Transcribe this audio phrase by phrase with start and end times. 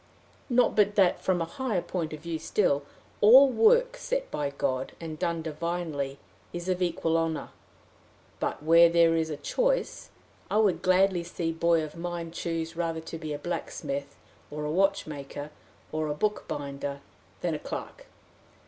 [0.49, 2.81] Not but that, from a higher point of view still,
[3.21, 6.17] all work, set by God, and done divinely,
[6.51, 7.49] is of equal honor;
[8.39, 10.09] but, where there is a choice,
[10.49, 14.15] I would gladly see boy of mine choose rather to be a blacksmith,
[14.49, 15.51] or a watchmaker,
[15.91, 17.01] or a bookbinder,
[17.41, 18.07] than a clerk.